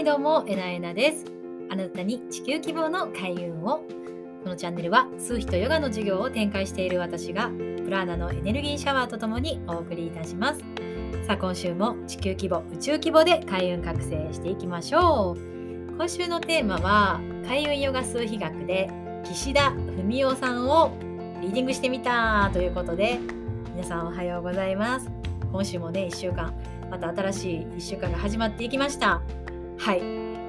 [0.00, 1.26] いどうもえなえなです。
[1.68, 3.82] あなたに地球希望の開運を。
[4.42, 7.50] このチャンネルは数秘とヨガの授業を展開している私が
[7.84, 10.60] プラーナのエネルギーシャワーとともにお送りいたします。
[11.26, 15.92] さあ今週も地球規模宇宙規模で開運覚醒していきましょう。
[15.92, 18.88] 今週のテーマは開運ヨガ数秘学で
[19.24, 20.96] 岸田文夫さんを
[21.42, 23.18] リーディングしてみたということで
[23.74, 25.10] 皆さんおはようございます。
[25.52, 26.54] 今週もね1週間
[26.90, 29.20] また新しい1週間が始まっていきました。
[29.80, 30.00] はい、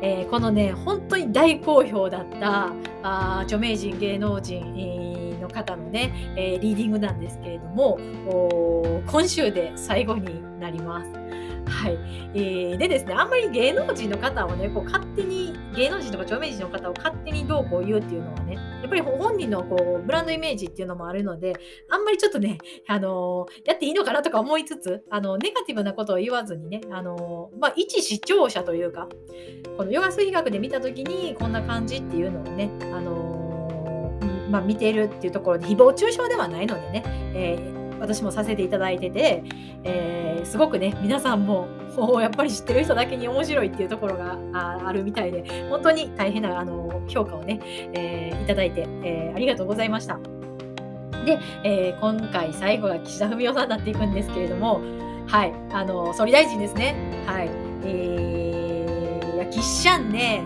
[0.02, 7.98] えー、このね本当に大好評だったあ著名人芸能人、えー、の方のね、えー、リーディングなんですけれども
[9.08, 11.12] 今週で最後になります。
[11.72, 11.98] はい、
[12.36, 21.54] えー、でですねあんまり芸能人の方をねこう勝手に芸能人とか著名人の方を勝手にどうこう言うっていうのはねやっぱり本人のこうブランドイメージっていうのもあるので
[21.90, 22.58] あんまりちょっとね、
[22.88, 29.08] あのー、やっていいのかなとか思いつつあのネガティブなことを言わずにね、あのー、まあ、一視聴者というか
[29.78, 39.44] このヨガ水学で見た時にこんな感じっていうのをね、あのー、まあ、見ているっていうところで誹謗中傷ではないのでね、えー私もさせていただいてて、
[39.84, 41.68] えー、すごくね皆さんも
[42.20, 47.60] やっぱり知ってる人だけに面白いっていうところがあるみたいで本当に大変なあの評価をね、
[47.94, 50.20] えー、いただいて、えー、ありがとうございました。
[51.26, 54.82] で、えー、今回最後が岸田文雄さんになっていくんですけれども
[55.28, 56.96] はいあの総理大臣ですね。
[57.28, 57.50] はい
[57.84, 60.44] えー、いや岸シャンね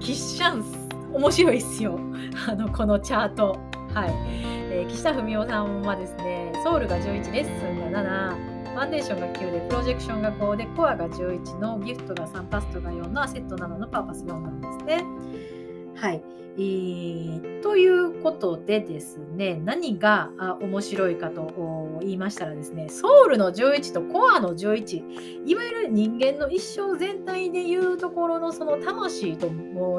[0.00, 0.64] 岸シャン
[1.12, 2.00] 面白いっすよ。
[2.48, 3.58] あのこのチャート。
[3.94, 4.10] はい、
[4.78, 15.04] えー、岸田文雄さんはですねソウルが11レッスンが7ファンデーションが9で、プロジェクションが5で、コアが11の、ギフトが3、パストが4の、アセット7のパーパス4なんですね。
[15.96, 16.22] はい。
[16.60, 29.48] えー、ということでですね、何が面白いかと言いましたらですね、ソウルの11とコアの11、いわゆる人間の一生全体でいうところのその魂と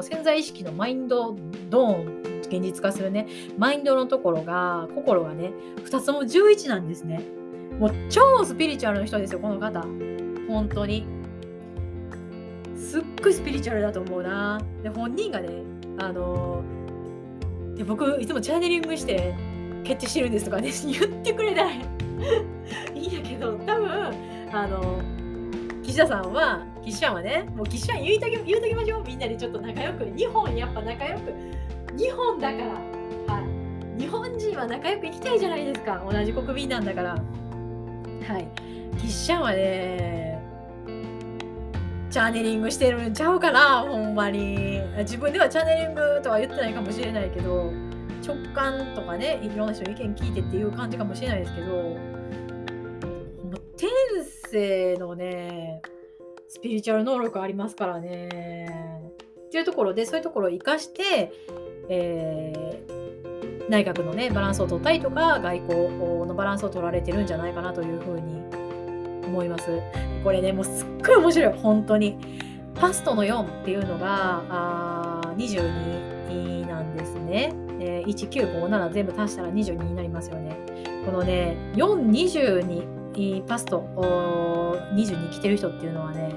[0.02, 1.36] 潜在意識のマインド
[1.68, 5.52] ドーン、現実化するね、マインドのところが、心がね、
[5.84, 7.20] 2つも11なんですね。
[7.78, 9.80] もう超スピリチュアルの人ですよこの方。
[10.48, 11.06] 本当に。
[12.76, 14.60] すっごいスピリチュアルだと思うな。
[14.82, 15.48] で本人がね
[15.98, 16.62] あの
[17.76, 19.34] で僕いつもチャネリングして
[19.84, 21.78] 決定してるんですとかね 言ってくれたらい
[22.94, 23.90] いんやけど多分
[24.52, 25.00] あの
[25.82, 29.04] 岸田さんは岸田はねもう岸田言うとき言うときましょう。
[29.06, 31.32] みんなでちょっと仲良く日本やっぱ仲良く
[32.00, 32.64] 日本だから。
[33.34, 33.42] は
[33.98, 34.00] い。
[34.00, 36.02] 日本人は仲良く生きたいじゃないですか。
[36.10, 37.10] 同じ国民なんだから。
[37.12, 38.48] はい。
[38.98, 40.42] キッシャンはね
[42.10, 44.80] チャネリングしてるんちゃうかなほんまに。
[44.98, 47.70] 自分ではチャネリングとは言ってないかもしれないけど
[48.26, 51.96] 直感とかねいろんな人の意見聞いてっていう感じかもしれないですけど
[53.76, 53.90] 天
[54.50, 55.82] 性のね
[56.48, 58.80] スピリチュアル能力ありますからね。
[59.46, 61.32] っていうところでそういうところを生かして、
[61.88, 63.00] えー
[63.70, 68.42] 内閣のねバランスを取ったりとか外交のバランスを取られてるんじゃないかなというふうに
[69.26, 69.80] 思います。
[70.24, 72.18] これねもうすっごい面白い本当に。
[72.80, 77.52] パストの4っていうのがあ22なんですね。
[77.78, 80.56] えー、1957全部足したら22になりますよね。
[81.04, 83.84] このね422パスト
[84.94, 86.34] 22来てる人っていうのはね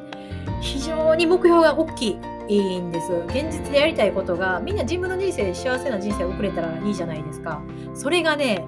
[0.61, 3.11] 非常に目標が大きいいいんです。
[3.27, 7.61] 現実でやりたいことがみんな自分の人生幸せな人生を送れたらいいじゃないですか。
[7.93, 8.65] それがね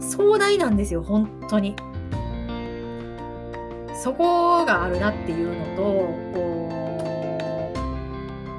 [0.00, 1.76] 壮大なんですよ本当に。
[4.02, 6.22] そこがあるなっていうのと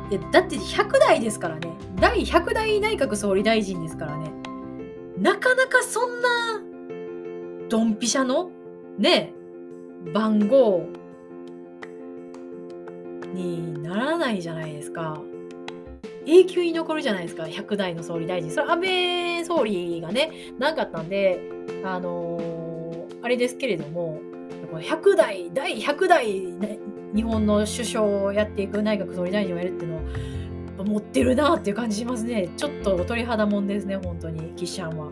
[0.09, 1.67] いやだって100代ですからね
[1.99, 4.31] 第100代内閣総理大臣ですからね
[5.17, 6.61] なかなかそんな
[7.67, 8.51] ドンピシャの
[8.97, 9.33] ね
[10.13, 10.85] 番号
[13.33, 15.21] にならないじゃないですか。
[16.25, 18.49] 永久に残るじゃないですか、100代の総理大臣。
[18.49, 21.39] それ安倍総理がね、なかったんで、
[21.83, 24.21] あのー、あれですけれども、
[24.71, 26.79] 100代、第100代、ね、
[27.15, 30.01] 日本の首相をやっていく内閣総理大臣をやるっていうのは、
[30.85, 32.49] 持ってるなっていう感じしますね。
[32.57, 35.09] ちょっと鳥肌もんですね、本当に、キッシャンは。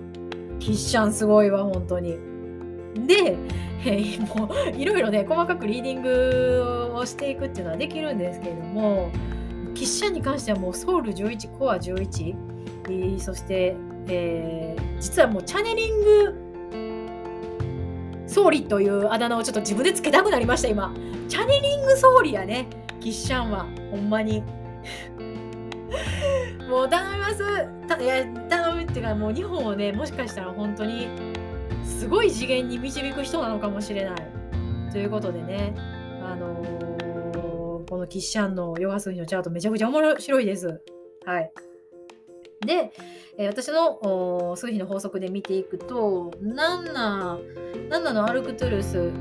[0.59, 2.30] キッシャンすごいわ、本当に。
[3.05, 3.37] で、
[3.85, 9.11] えー、もういろいろね細かくリーディングをしていくっていうのはできるんですけれども
[9.73, 12.35] 筆者に関してはもうソウル11コア11、
[12.85, 13.75] えー、そして、
[14.07, 16.51] えー、実はもうチャネリング
[18.27, 20.93] 総理というあだ名をちょっと自分でつけたくなりました今。
[21.27, 22.67] チャネリング総理やね。
[23.01, 24.41] キッシャンはほんまに。
[26.69, 27.43] もう頼みます。
[27.87, 31.09] たいや頼むっていうかもう日本をねもしかしたら本当に
[32.01, 34.15] すごい次元に導く人なのかもしれない。
[34.91, 35.75] ということでね、
[36.23, 36.55] あの
[37.87, 40.81] このキッシャンのヨガ数比のチャートめちゃくちゃ面白いです。
[41.27, 41.51] はい。
[42.65, 42.91] で、
[43.37, 47.37] えー、私の数比の法則で見ていくと、7、
[47.89, 49.11] 7のアルクトゥルス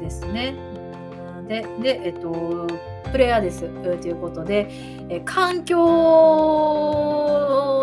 [0.00, 0.54] ですね。
[1.46, 2.66] で、で、えっと、
[3.12, 4.70] プレイヤーですということで、
[5.10, 5.76] え環境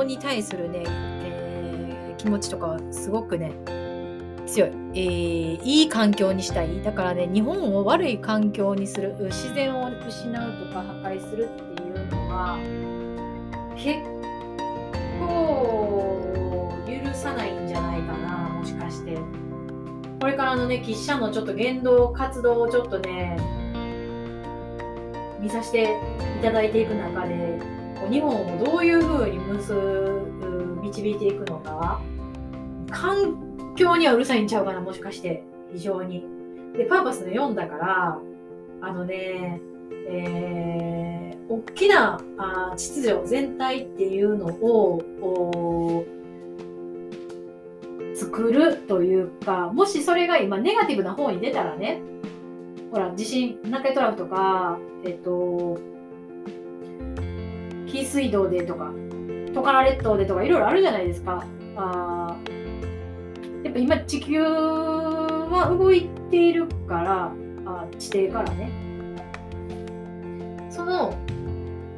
[0.07, 1.36] に対するね、え、
[2.27, 3.53] 気持ちとかはすごくね、
[4.45, 6.83] 強い、えー、いい環境にしたい。
[6.83, 12.57] だからね、日本を悪い環境にする、自然を失うとか破壊するっていうのは、
[13.77, 13.99] 結
[15.21, 16.27] 構
[16.85, 19.17] 許さないんじゃないかな、もしかして。
[20.19, 23.37] これからのね、喫茶のちょっと言動活動をちょっとね、
[25.39, 25.83] 見させて
[26.39, 27.57] いただいていく中で、
[28.11, 29.73] 日本をどういうふうに結
[30.81, 32.01] 導いていくのか、
[32.89, 35.43] 環境にはうるさいんちゃうかな、もしかして、
[35.73, 36.25] 非常に。
[36.75, 38.19] で、パーパスの読んだから、
[38.81, 39.59] あのね、
[40.09, 46.05] えー、大きなあ秩序全体っていうのを
[48.15, 52.01] 作るというか、もしそれが今ネガティブな方に出たらね、
[52.91, 55.77] ほら、地震、南海トラフとか、えっと、
[57.87, 58.91] 紀伊水道でとか、
[59.53, 61.43] トカラ列島でとか、いろいろあるじゃないですか。
[61.75, 62.35] あ
[63.67, 67.33] やっぱ今地球は動いているから、
[67.65, 68.71] あ地底からね。
[70.69, 71.13] その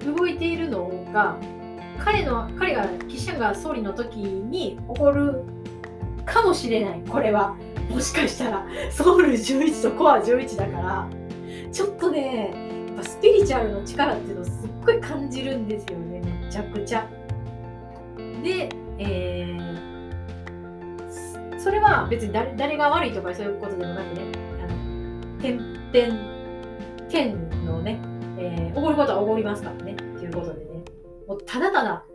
[0.03, 1.37] 動いているのが、
[1.99, 5.43] 彼の、彼が、岸シャンが総理の時に起こる
[6.25, 7.55] かもしれない、これは。
[7.87, 11.07] もしかしたら、ソウル11とコア11だから、
[11.71, 12.51] ちょっとね、
[12.87, 17.07] やっぱスピリチュアルの力っていうのをすっごい感じるんですよね、めちゃくちゃ。
[18.41, 19.88] で、えー、
[21.59, 24.21] それは別に誰誰が悪いとかそういうことでもなくね、
[24.63, 25.59] あの天
[25.91, 26.17] 天
[27.09, 27.99] 天のね、
[28.37, 30.83] えー、おごることはおごりますからね、ということでね、
[31.27, 32.05] もうただただ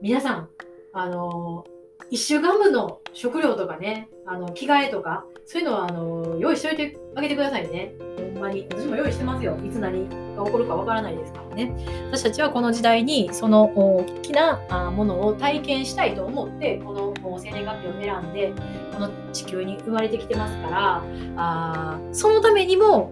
[0.00, 0.48] 皆さん、
[0.94, 1.64] あの
[2.10, 7.94] 1週間分の食料とかね、あの着替えとか、そういうのはあの用意しておいてあげてくださいね。
[8.34, 8.66] んまに。
[8.70, 9.56] 私も用意してますよ。
[9.64, 11.72] いつ何が起こるかわからないですからね。
[12.10, 14.60] 私たちはこの時代にその大きな
[14.94, 18.52] ものを体験したいと思って、この生年月日を選んで、
[18.92, 21.02] この地球に生まれてきてますから、
[21.36, 23.10] あそのためにも、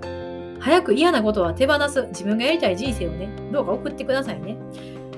[0.60, 2.02] 早く嫌なことは手放す。
[2.08, 4.56] 自分がやりたい人生をね、どうか送ってくださいね。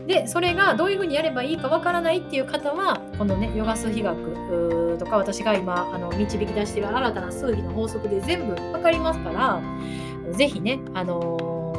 [0.06, 9.62] でそれがどういうふうにやればいいかわからないっていう方はこのねヨガ数比学とか私が今あの導き出している新たな数比の法則で全部わかりますから
[10.32, 11.74] 是非ね、あの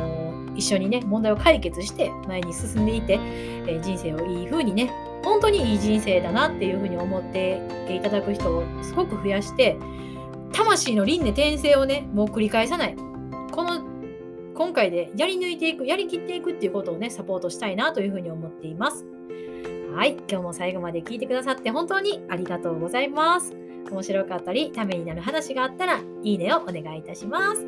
[0.54, 4.92] ー、一緒にね問題を解決して前に進んでいて、えー、人生をいいふうにね
[5.24, 9.78] 本当にいい人生だなっていうふうに思っていただく人をすごく増やして
[10.54, 13.15] 魂の輪廻転生をねもう繰り返さない。
[14.56, 19.06] 今回でやり抜いていく、やりきっていくっていうことをね、サポートしたいなというふうに思っています。
[19.94, 23.54] はい、今日も最後まで聞いてくださって本当にありがとうございます。
[23.92, 27.66] 面白かったり、ためになる話があったら、いいねをお願いいたします。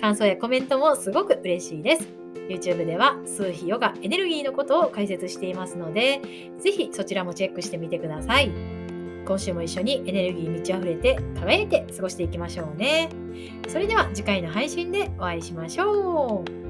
[0.00, 2.08] 感想やコメントもすごく嬉しいです。
[2.48, 6.20] YouTube では数比ヨガエネルギーのことを解説していますので、
[6.58, 8.83] ぜひそちらもチェックしてみてください。
[9.24, 13.08] 今週も一緒にエネルギー満ち溢れて輝いて過ごしていきましょうね。
[13.68, 16.63] それでは次回の配信でお会いしましょう。